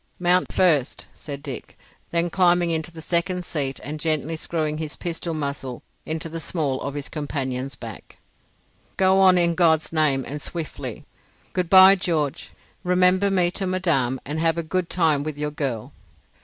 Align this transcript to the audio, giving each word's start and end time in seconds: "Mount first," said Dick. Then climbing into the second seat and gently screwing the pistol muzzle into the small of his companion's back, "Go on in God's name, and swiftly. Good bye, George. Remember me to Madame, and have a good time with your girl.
"Mount 0.17 0.51
first," 0.51 1.05
said 1.13 1.43
Dick. 1.43 1.77
Then 2.09 2.31
climbing 2.31 2.71
into 2.71 2.89
the 2.89 3.03
second 3.03 3.45
seat 3.45 3.79
and 3.83 3.99
gently 3.99 4.35
screwing 4.35 4.77
the 4.77 4.97
pistol 4.99 5.35
muzzle 5.35 5.83
into 6.07 6.27
the 6.27 6.39
small 6.39 6.81
of 6.81 6.95
his 6.95 7.07
companion's 7.07 7.75
back, 7.75 8.17
"Go 8.97 9.19
on 9.19 9.37
in 9.37 9.53
God's 9.53 9.93
name, 9.93 10.25
and 10.27 10.41
swiftly. 10.41 11.05
Good 11.53 11.69
bye, 11.69 11.93
George. 11.93 12.49
Remember 12.83 13.29
me 13.29 13.51
to 13.51 13.67
Madame, 13.67 14.19
and 14.25 14.39
have 14.39 14.57
a 14.57 14.63
good 14.63 14.89
time 14.89 15.21
with 15.21 15.37
your 15.37 15.51
girl. 15.51 15.91